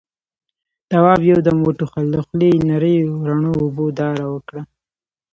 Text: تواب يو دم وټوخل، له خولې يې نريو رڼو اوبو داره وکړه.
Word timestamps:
تواب 0.89 1.21
يو 1.31 1.37
دم 1.45 1.57
وټوخل، 1.63 2.05
له 2.13 2.19
خولې 2.25 2.47
يې 2.53 2.59
نريو 2.69 3.11
رڼو 3.27 3.51
اوبو 3.63 3.85
داره 3.99 4.23
وکړه. 4.33 4.61